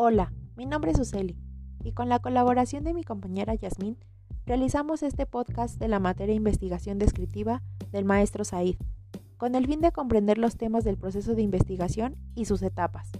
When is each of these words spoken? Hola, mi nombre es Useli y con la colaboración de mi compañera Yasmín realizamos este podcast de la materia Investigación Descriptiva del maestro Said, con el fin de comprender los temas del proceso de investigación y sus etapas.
Hola, 0.00 0.32
mi 0.54 0.64
nombre 0.64 0.92
es 0.92 1.00
Useli 1.00 1.36
y 1.82 1.90
con 1.90 2.08
la 2.08 2.20
colaboración 2.20 2.84
de 2.84 2.94
mi 2.94 3.02
compañera 3.02 3.56
Yasmín 3.56 3.96
realizamos 4.46 5.02
este 5.02 5.26
podcast 5.26 5.80
de 5.80 5.88
la 5.88 5.98
materia 5.98 6.36
Investigación 6.36 7.00
Descriptiva 7.00 7.64
del 7.90 8.04
maestro 8.04 8.44
Said, 8.44 8.76
con 9.38 9.56
el 9.56 9.66
fin 9.66 9.80
de 9.80 9.90
comprender 9.90 10.38
los 10.38 10.56
temas 10.56 10.84
del 10.84 10.98
proceso 10.98 11.34
de 11.34 11.42
investigación 11.42 12.14
y 12.36 12.44
sus 12.44 12.62
etapas. 12.62 13.10